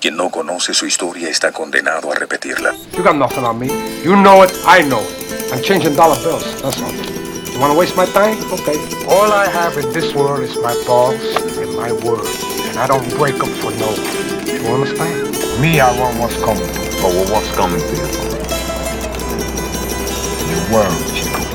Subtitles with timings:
[0.00, 2.74] Quien no conoce su historia está condenado a repetirla.
[2.96, 3.66] You got nothing on me.
[4.02, 5.52] You know it, I know it.
[5.52, 6.90] I'm changing dollar bills, that's all.
[7.52, 8.38] You wanna waste my time?
[8.50, 8.78] Okay.
[9.06, 11.20] All I have in this world is my balls
[11.58, 12.24] and my word.
[12.70, 14.46] And I don't break them for no one.
[14.48, 15.60] You understand?
[15.60, 16.64] Me, I want what's coming.
[17.04, 18.06] Oh, well, what's coming to you?
[20.48, 21.49] The world, Chico.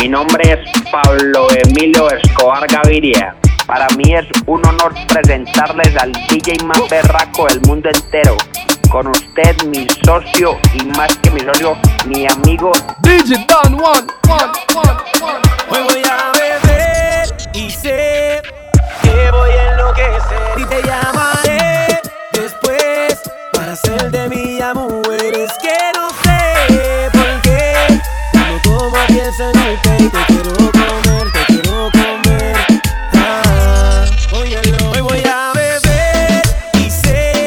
[0.00, 3.36] Mi nombre es Pablo Emilio Escobar Gaviria.
[3.66, 8.36] Para mí es un honor presentarles al DJ más berraco del mundo entero.
[8.90, 12.72] Con usted, mi socio y más que mi socio, mi amigo.
[13.02, 15.36] DJ Don Juan, Juan, Juan, Juan.
[15.70, 16.39] Hoy voy a
[30.00, 32.56] y te quiero comer, te quiero comer.
[33.14, 34.90] Ah, óyelo.
[34.92, 36.42] Hoy voy a beber
[36.78, 37.46] y sé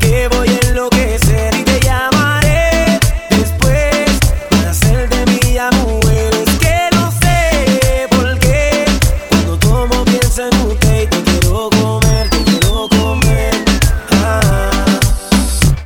[0.00, 2.98] que voy a enloquecer y te llamaré
[3.30, 4.10] después
[4.50, 6.04] para hacer de mi amor.
[6.46, 8.84] Es que no sé por qué
[9.28, 13.54] cuando tomo pienso en usted y te quiero comer, te quiero comer.
[14.12, 14.84] Ah,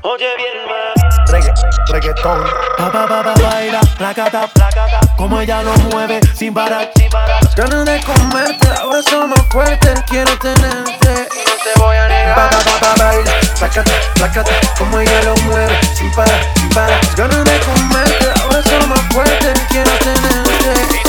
[0.02, 1.30] oye bien más.
[1.30, 1.52] Reggae,
[1.88, 2.44] reggaetón.
[2.78, 7.38] Pa, pa, pa, pa, baila, placata, placata, como ella lo mueve sin parar, sin parar.
[7.56, 12.34] Ganas de comerte, ahora son más fuertes, quiero tenerte y no te voy a negar.
[12.34, 17.00] Pa, pa, pa, baila, placata, placata, como ella lo mueve sin parar, sin parar.
[17.16, 21.01] Ganas de comerte, ahora son más fuertes, quiero tenerte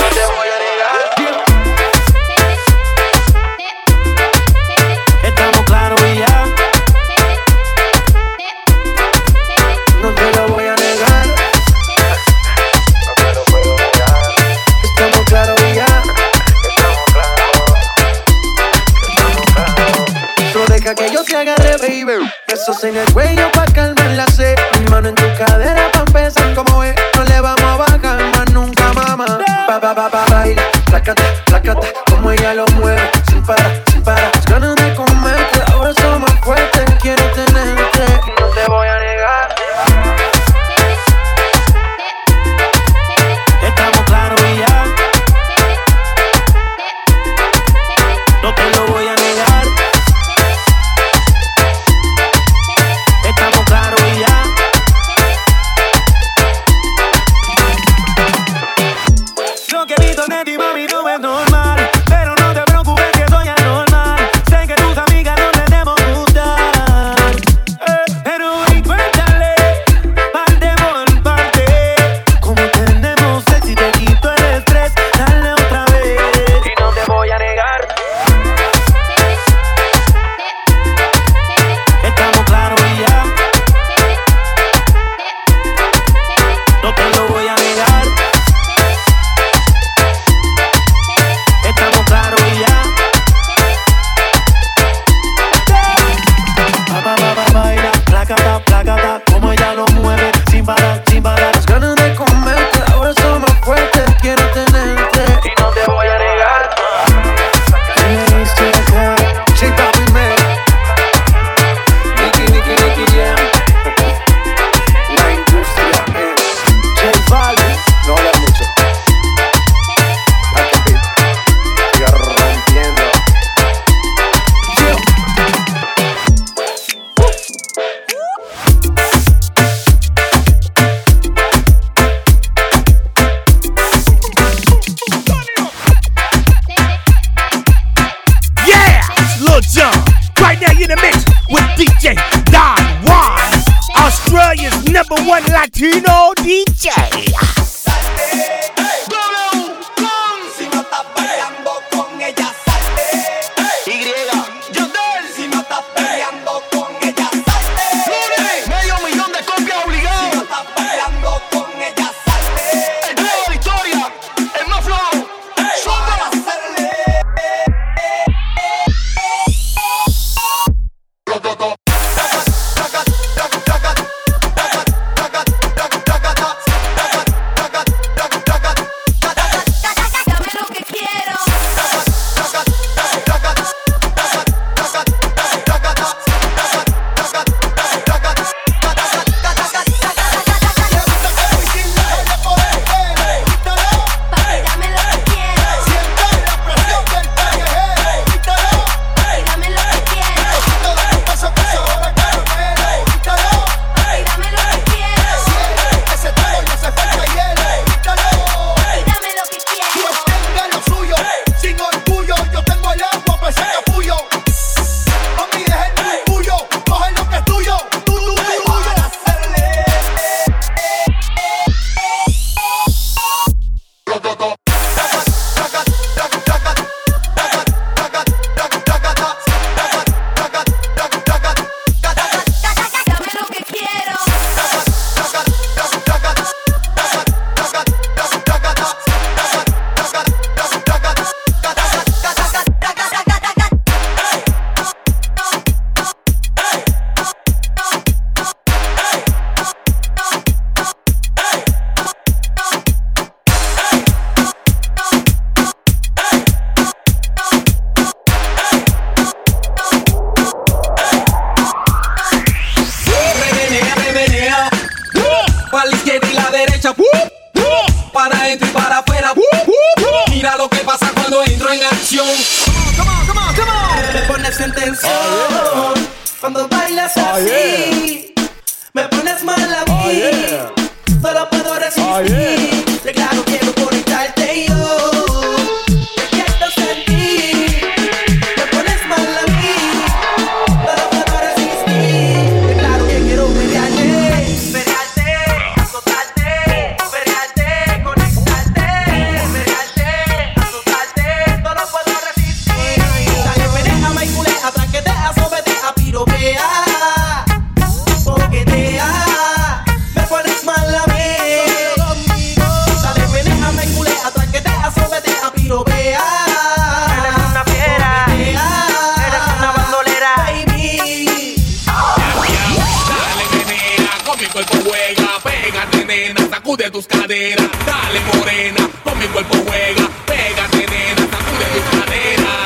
[327.52, 332.63] dale morena, con mi cuerpo juega, pégate nena, sacude tus caderas.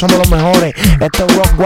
[0.00, 0.74] somos los mejores.
[0.98, 1.56] Este es Rock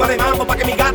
[0.00, 0.89] suma de mambo para que mi gato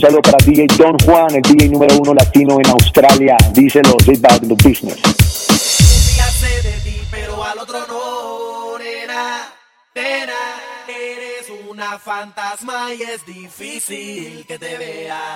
[0.00, 3.36] Un saludo para DJ Don Juan, el DJ número uno latino en Australia.
[3.52, 4.96] Díselo, it's about the business.
[4.96, 8.78] Un de ti, pero al otro no.
[9.92, 15.34] Eres una fantasma y es difícil que te vea.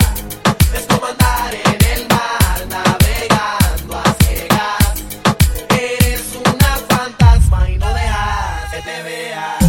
[0.75, 5.05] Es como andar en el mar, navegando a ciegas.
[5.69, 9.64] Eres una fantasma y no dejas que te vea.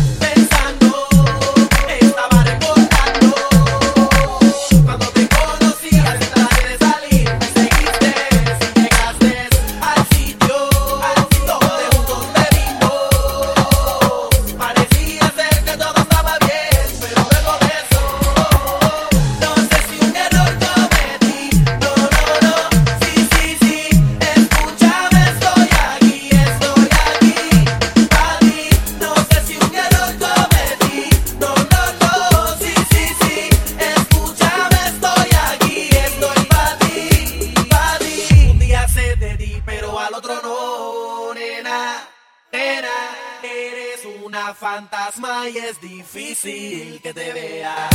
[44.55, 47.89] fantasma y es difícil que te vea.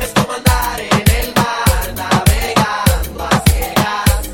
[0.00, 4.30] Es como andar en el mar navegando a ciegas.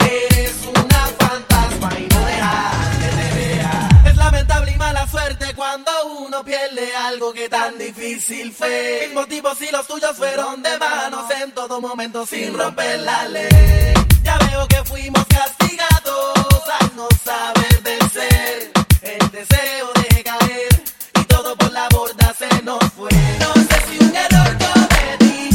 [0.00, 4.02] Eres una fantasma y no dejas que te vea.
[4.06, 9.06] Es lamentable y mala suerte cuando uno pierde algo que tan difícil fue.
[9.06, 13.94] Mis motivos y los tuyos fueron de manos en todo momento sin romper la ley.
[14.22, 20.23] Ya veo que fuimos castigados al no saber vencer el deseo de
[21.44, 23.10] todo por la borda se nos fue.
[23.38, 25.53] No sé si un error cometí.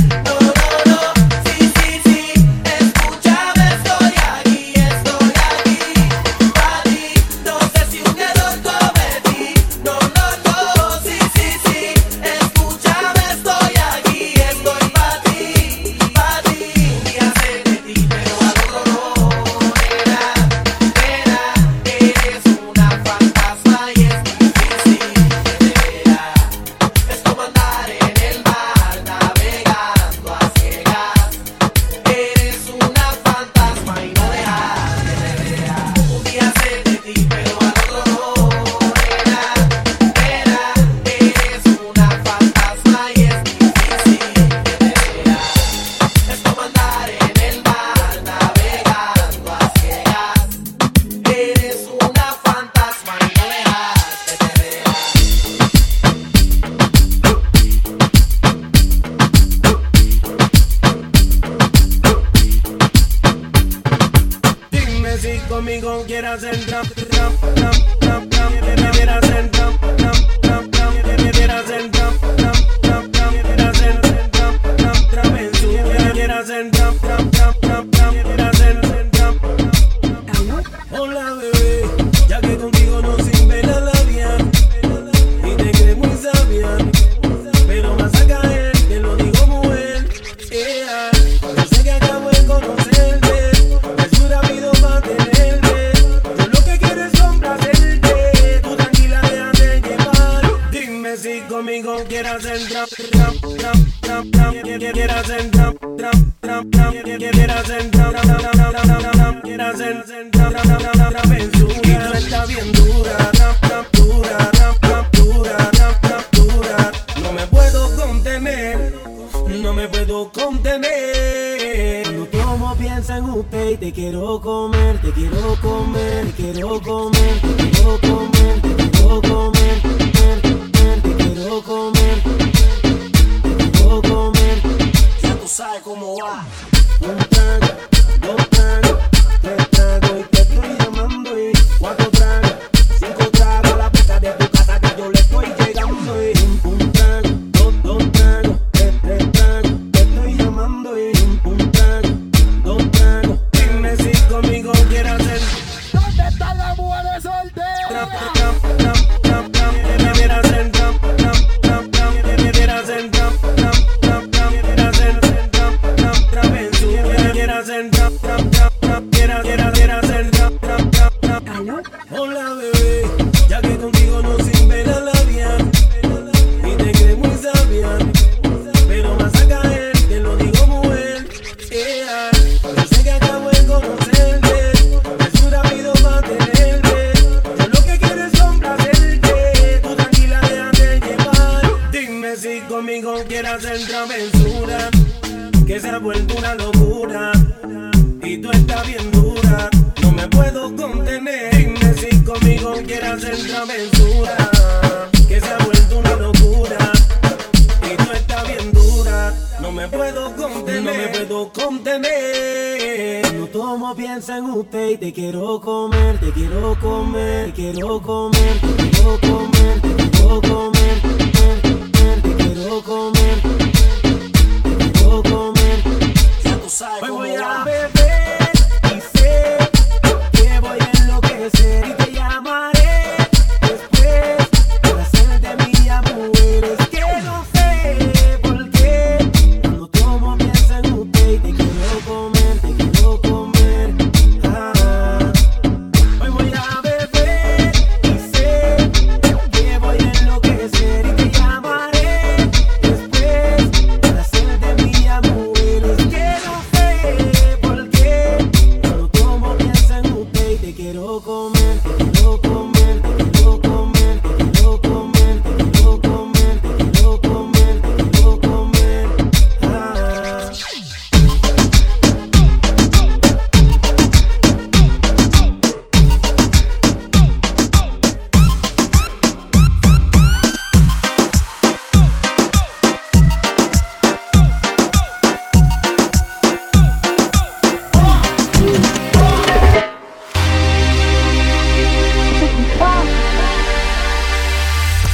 [215.10, 219.38] te quiero comer, te quiero comer, te quiero comer, te quiero comer.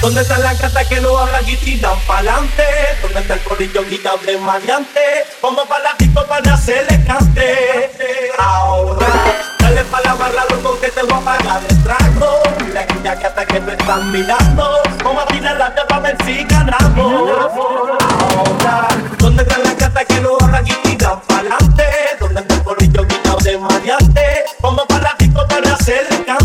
[0.06, 2.63] ¿Dónde están las gatas que no hablan y tiran pa'lante?
[3.02, 3.82] ¿Dónde está el corillo
[4.24, 5.02] de maleante?
[5.41, 7.91] Vamos para la disco para hacerle cante
[8.38, 9.08] Ahora,
[9.60, 13.46] dale pa' la barra loco que te voy a pagar el trago Mira aquella gata
[13.48, 17.32] que te están mirando Vamos a tirar la tapa a ver si ganamos
[18.36, 18.88] Ahora,
[19.18, 21.86] ¿dónde están las gatas que no hablan y tiran pa'lante?
[22.20, 23.08] ¿Dónde está el corillo
[23.44, 24.46] de maleante?
[24.62, 26.44] Vamos para la disco para hacerle cante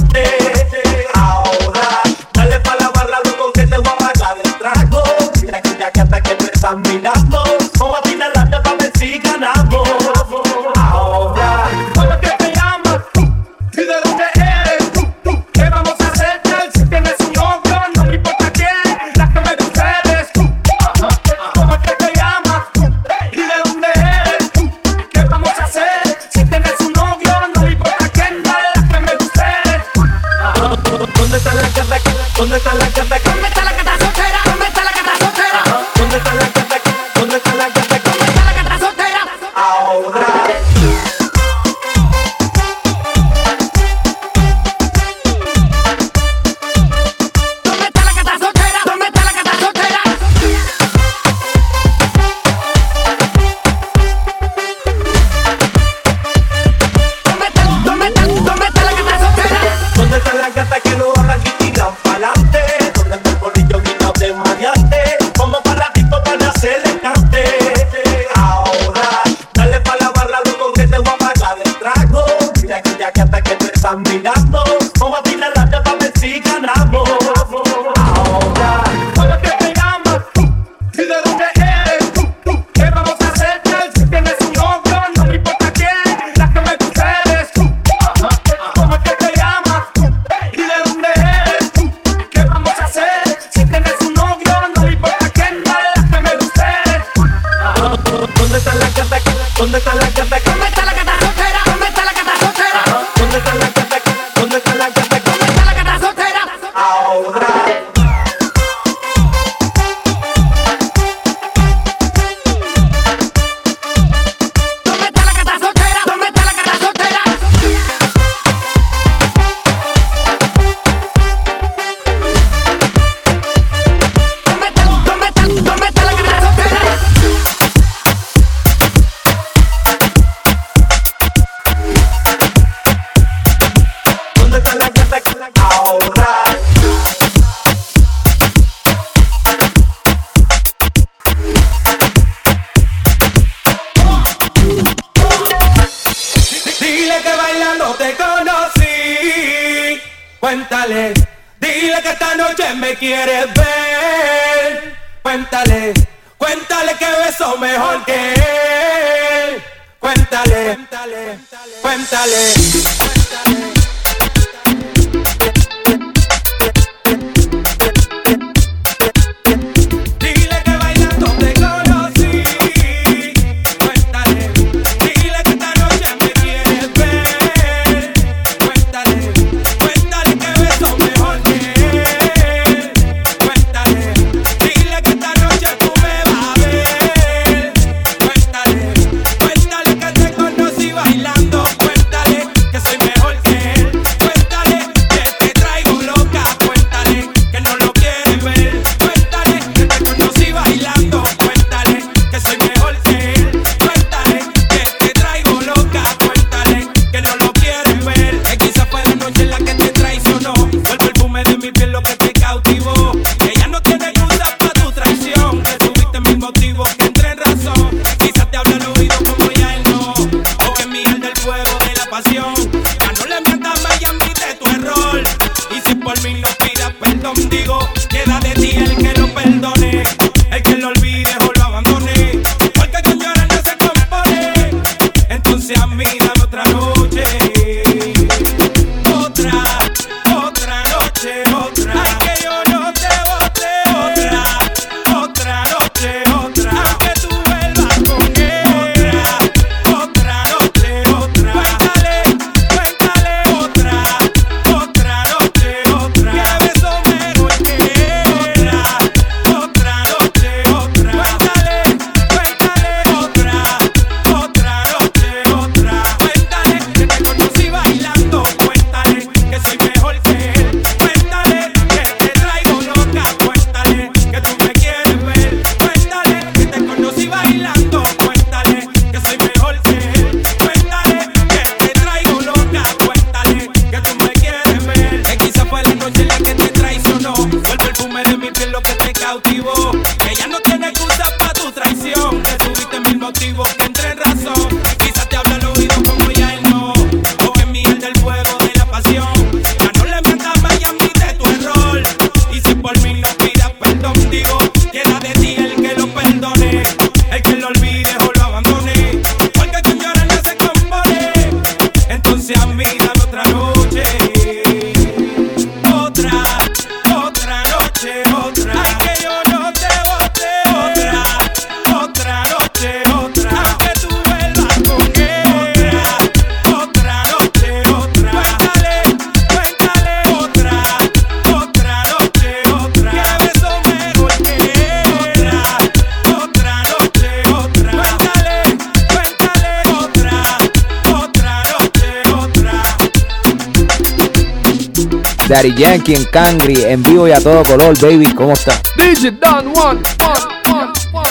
[345.51, 348.33] Daddy Yankee en Cangri, en vivo y a todo color, baby.
[348.35, 348.81] ¿Cómo está?
[348.97, 351.31] DJ Don One, one, one, one.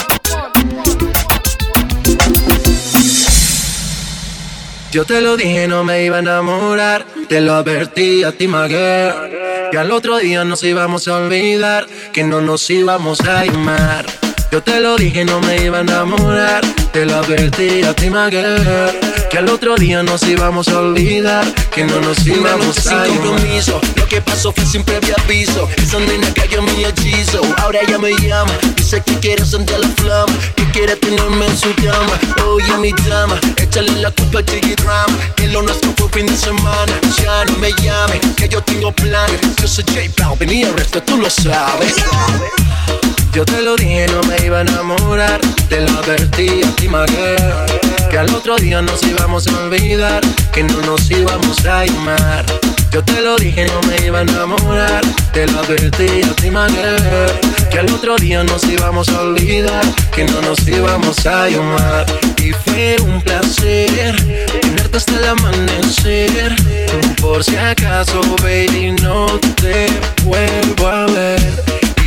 [4.92, 7.06] Yo te lo dije, no me iba a enamorar.
[7.30, 9.70] Te lo advertí a ti, Maguer.
[9.70, 11.86] Que al otro día nos íbamos a olvidar.
[12.12, 14.04] Que no nos íbamos a llamar.
[14.52, 16.62] Yo te lo dije, no me iba a enamorar.
[16.92, 19.19] Te lo advertí a ti, Maguer.
[19.30, 21.44] Que al otro día nos íbamos a olvidar.
[21.70, 23.80] Que no nos íbamos a sin compromiso.
[23.94, 25.68] Lo que pasó fue sin previo aviso.
[25.76, 27.40] Esa nena cayó mi hechizo.
[27.58, 28.52] Ahora ella me llama.
[28.74, 30.32] Dice que quiere sentir la flama.
[30.56, 32.18] Que quiere tenerme en su cama.
[32.48, 33.38] Oye, mi dama.
[33.56, 35.16] Échale la culpa a Jiggy Drama.
[35.36, 36.92] Que lo nuestro fue fin de semana.
[37.22, 38.18] Ya no me llame.
[38.36, 39.40] Que yo tengo planes.
[39.62, 41.94] Yo soy J Balvin y el resto tú lo sabes.
[43.32, 45.40] Yo te lo dije, no me iba a enamorar.
[45.68, 47.80] Te lo advertí a ti, Maguer.
[48.10, 50.22] Que al otro día nos íbamos a olvidar.
[50.52, 52.44] Que no nos íbamos a llamar.
[52.90, 55.02] Yo te lo dije, no me iba a enamorar.
[55.32, 57.40] Te lo advertí a ti, Maguer.
[57.70, 59.84] Que al otro día nos íbamos a olvidar.
[60.12, 62.06] Que no nos íbamos a llamar.
[62.38, 64.16] Y fue un placer
[64.60, 66.56] tenerte hasta el amanecer.
[67.20, 69.26] Por si acaso, baby, no
[69.60, 69.86] te
[70.24, 71.40] vuelvo a ver.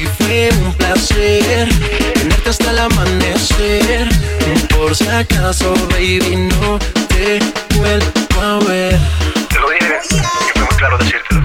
[0.02, 1.70] Y fue un placer
[2.14, 4.10] tenerte hasta el amanecer.
[4.84, 7.40] Por si acaso, baby, no te
[7.78, 9.00] vuelvo a ver.
[9.48, 10.18] Te lo dije, y
[10.52, 11.42] fue muy claro decírtelo.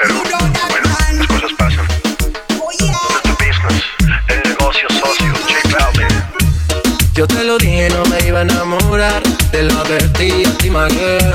[0.00, 0.38] Pero bueno,
[1.18, 1.86] las cosas pasan.
[2.48, 3.84] Nuestro business,
[4.28, 6.08] el negocio socio, J Balvin.
[7.12, 9.22] Yo te lo dije, no me iba a enamorar.
[9.50, 11.30] Te lo advertí a ti, Maguer.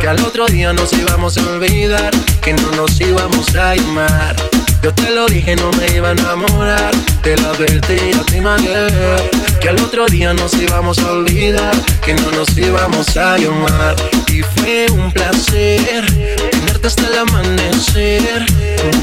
[0.00, 2.10] Que al otro día nos íbamos a olvidar.
[2.40, 4.34] Que no nos íbamos a llamar.
[4.82, 6.94] Yo te lo dije, no me iba a enamorar.
[7.22, 9.30] Te lo advertí a ti, Maguer.
[9.60, 11.74] Que al otro día nos íbamos a olvidar.
[12.02, 13.96] Que no nos íbamos a llamar.
[14.28, 16.06] Y fue un placer
[16.50, 18.46] tenerte hasta el amanecer.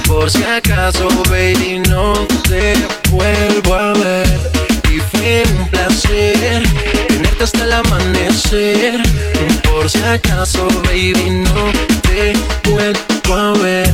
[0.07, 2.13] Por si acaso, baby, no
[2.49, 2.73] te
[3.11, 4.39] vuelvo a ver.
[4.91, 6.63] Y fue un placer
[7.07, 8.99] tenerte hasta el amanecer.
[9.63, 12.33] Por si acaso, baby, no te
[12.67, 13.93] vuelvo a ver.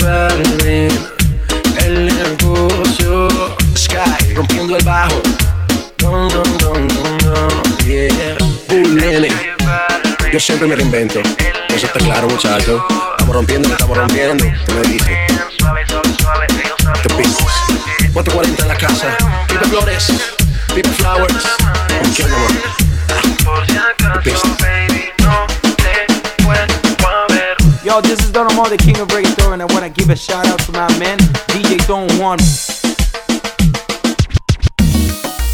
[0.00, 0.88] Balvin,
[1.78, 3.28] el negocio.
[3.76, 5.20] Sky rompiendo el bajo.
[5.98, 8.36] Dun, dun, dun, dun, dun, yeah.
[8.70, 9.28] Nene.
[10.32, 11.20] Yo siempre me reinvento.
[11.68, 12.86] Eso está claro, muchacho.
[13.12, 14.44] Estamos rompiendo, estamos rompiendo.
[14.66, 15.18] Tú me dices.
[17.02, 18.12] The business.
[18.12, 19.16] 440 en la casa.
[19.48, 20.12] Pipe Flores.
[20.74, 21.44] Pipe Flowers.
[22.00, 22.50] ¿Con quién, amor?
[24.22, 24.91] The business.
[27.92, 30.16] Yo, this is Don Omar, the king of reggaeton, and I want to give a
[30.16, 31.18] shout out to my man,
[31.52, 32.38] DJ Don Juan.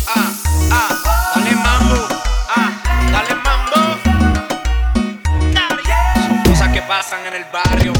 [0.06, 0.30] Ah,
[1.34, 1.96] dale mambo.
[6.14, 7.92] Son cosas que pasan en el barrio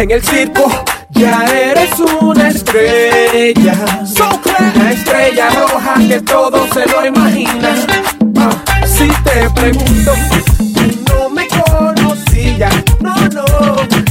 [0.00, 0.66] En el circo
[1.10, 1.90] ya eres
[2.22, 3.74] una estrella.
[4.74, 7.74] Una estrella roja que todo se lo imagina.
[8.38, 8.50] Ah,
[8.86, 10.14] si te pregunto,
[11.06, 12.70] no me conocía.
[13.00, 13.44] No, no,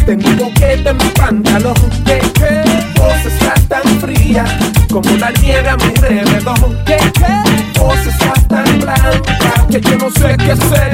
[0.05, 1.73] tengo un boquete en mi pantalón.
[2.05, 2.61] ¿Qué, qué
[2.95, 4.45] voz está tan fría
[4.91, 6.83] como la nieve a mi alrededor?
[6.85, 10.88] ¿Qué, qué voz está tan blanca que yo no sé qué hacer?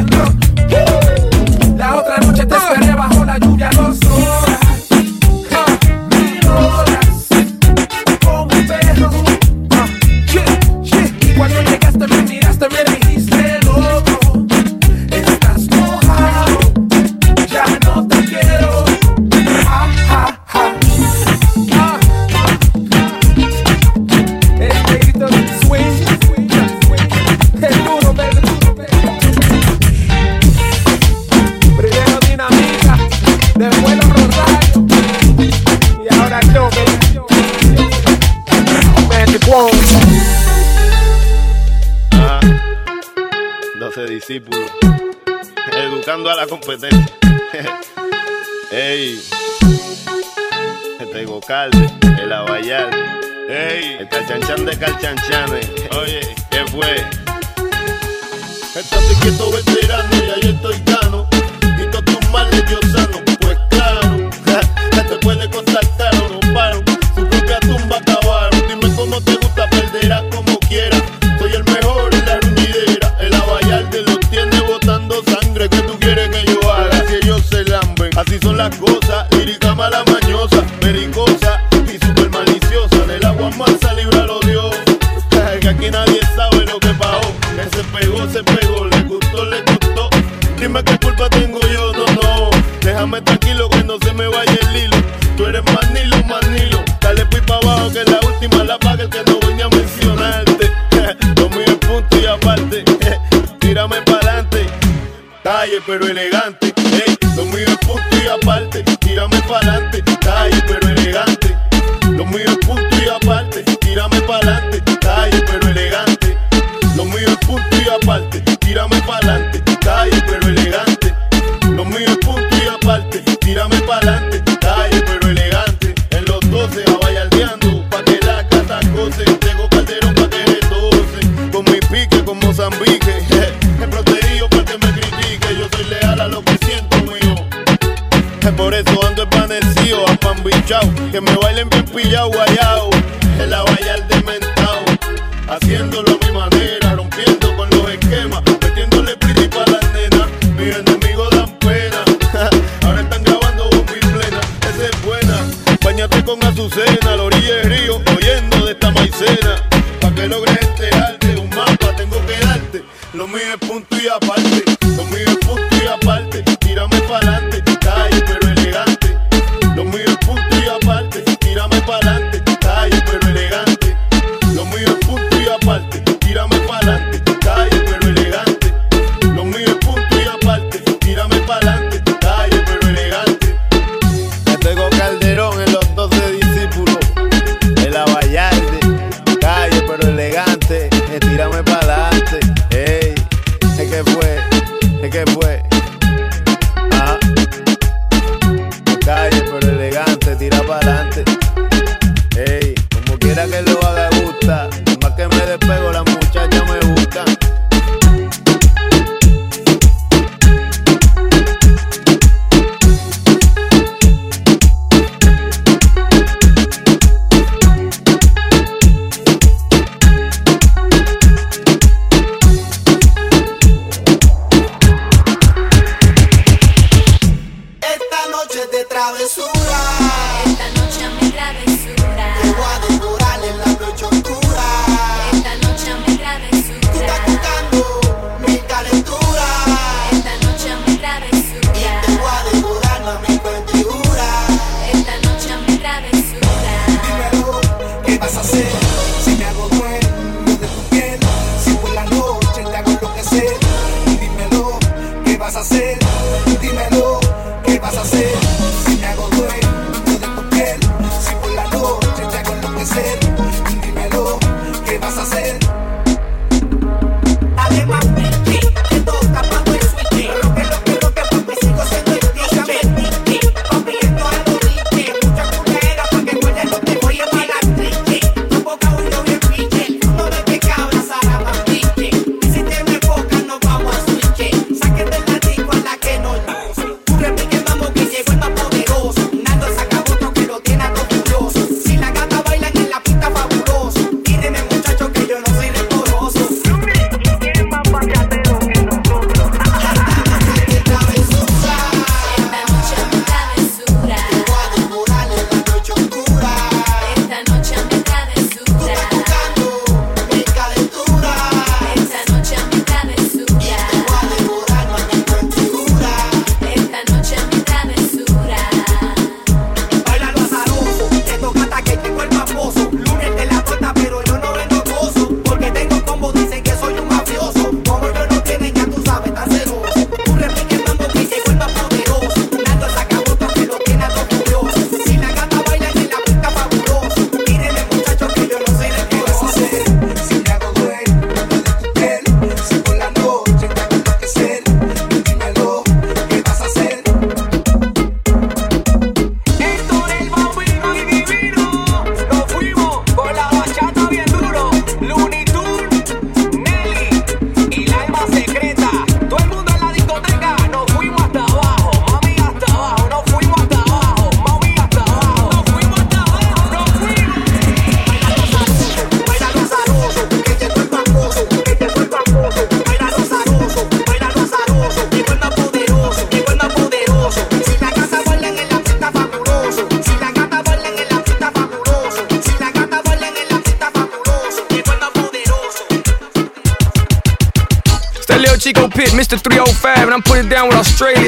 [54.79, 55.84] Calchanchane.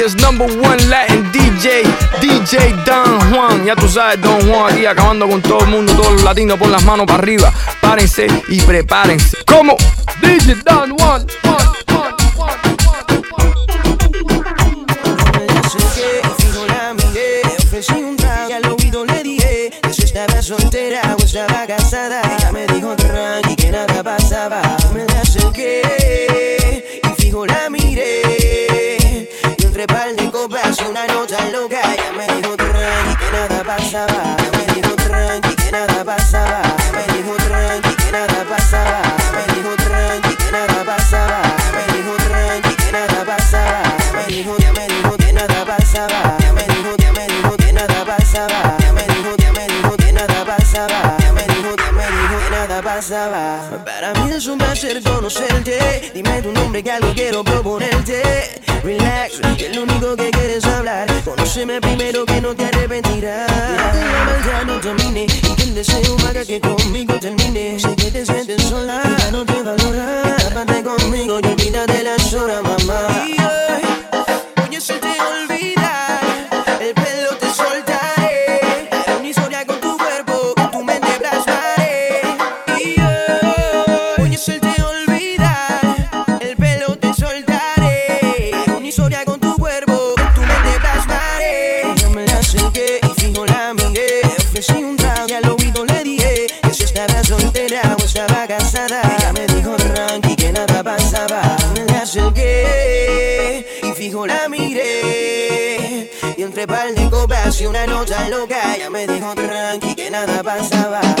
[0.08, 1.82] Colombia's number one Latin DJ,
[2.20, 3.64] DJ Don Juan.
[3.64, 6.70] Ya tú sabes, Don Juan aquí acabando con todo el mundo, todos los latinos, pon
[6.70, 7.52] las manos para arriba.
[7.80, 9.36] Párense y prepárense.
[9.46, 9.76] ¿Cómo?
[10.22, 11.26] DJ Don Juan.
[20.40, 22.47] Soltera o estaba casada.
[33.90, 36.60] pasaba, me dijo tranqui que nada pasaba,
[36.92, 39.00] me dijo tranqui que nada pasaba,
[39.32, 41.40] me dijo tranqui que nada pasaba,
[41.72, 43.82] me dijo tranqui que nada pasaba,
[44.14, 47.72] me dijo ya me dijo que nada pasaba, ya me dijo ya me dijo que
[47.72, 52.10] nada pasaba, ya me dijo ya me dijo que nada pasaba, ya me dijo ya
[52.10, 53.84] dijo que nada pasaba.
[53.86, 58.60] Para mí es un placer conocerte, dime tu nombre que algo quiero proponerte.
[58.84, 61.07] Relax, que lo único que quieres hablar.
[61.28, 63.52] Conóceme primero que no te arrepentirás.
[63.92, 67.78] Que la maldad no domine y que el deseo haga que conmigo termine.
[67.78, 70.36] Sé que te sientes sola, y no te valora.
[70.38, 73.26] Tápate conmigo y olvídate las horas, mamá.
[73.26, 75.18] Y hoy, hoy te.
[107.58, 111.17] Puse una nota loca, ella me dijo tranqui que nada pasaba.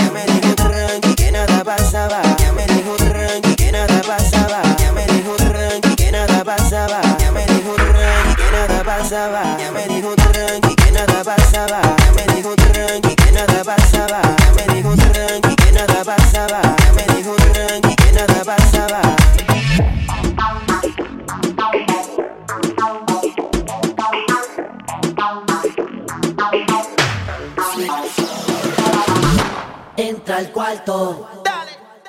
[30.88, 31.26] actor.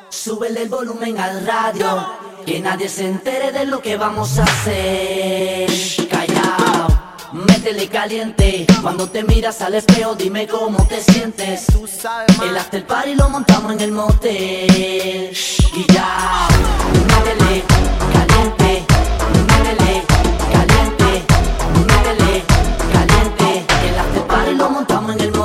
[0.09, 2.07] Súbele el volumen al radio.
[2.45, 5.69] Que nadie se entere de lo que vamos a hacer.
[6.09, 6.87] Callao,
[7.33, 8.65] métele caliente.
[8.81, 11.67] Cuando te miras al espejo, dime cómo te sientes.
[12.41, 15.37] El after party lo montamos en el motel.
[15.75, 16.47] Y ya,
[17.09, 17.63] métele
[18.13, 18.85] caliente.
[19.49, 20.03] Métele
[20.51, 21.25] caliente.
[21.87, 22.43] Métele
[22.93, 23.65] caliente.
[23.87, 25.38] El after party lo montamos en el motel.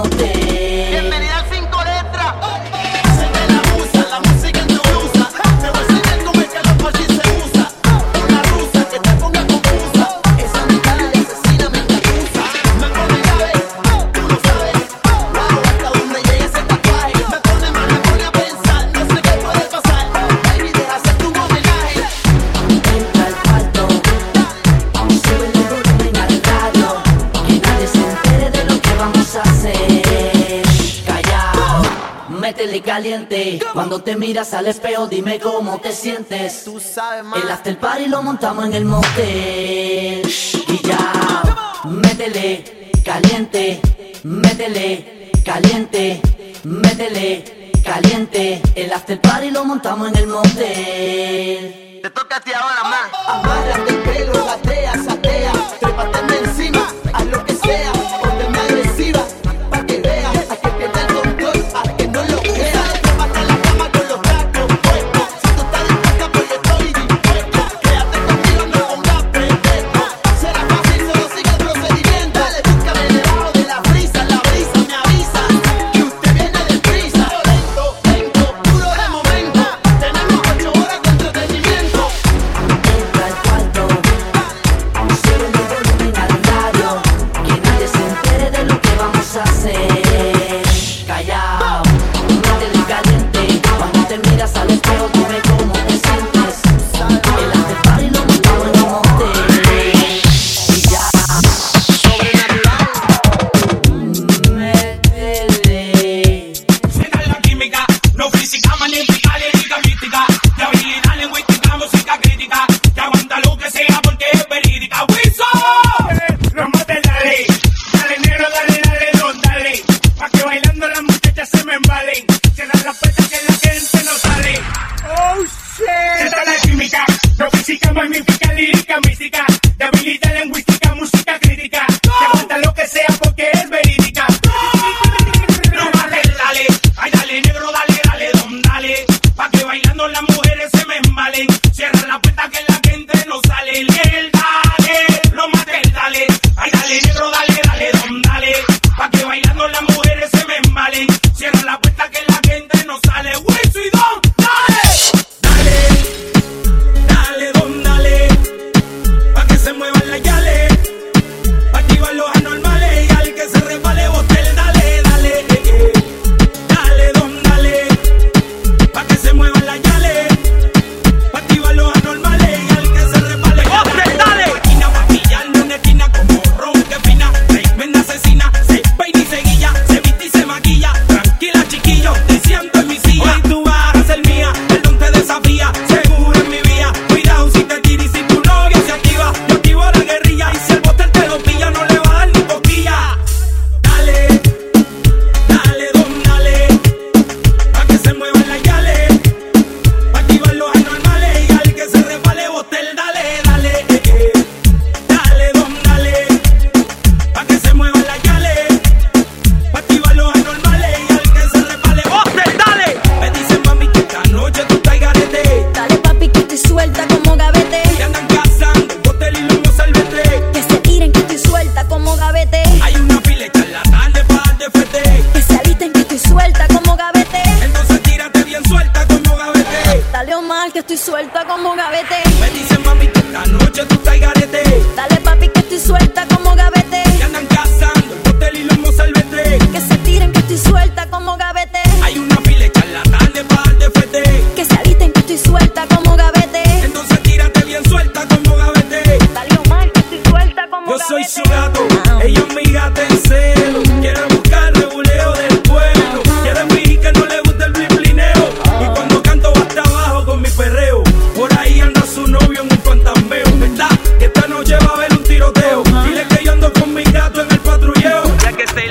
[32.75, 33.61] y caliente.
[33.73, 36.65] Cuando te miras al espejo, dime cómo te sientes.
[36.65, 40.23] Tú sabes, El after party lo montamos en el motel.
[40.69, 41.43] Y ya,
[41.85, 43.81] métele, caliente,
[44.25, 46.21] métele, caliente,
[46.65, 48.63] métele, caliente.
[48.75, 52.01] El after party lo montamos en el motel.
[52.03, 54.14] Te toca a ti ahora, más.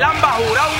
[0.03, 0.72] Lamba jurado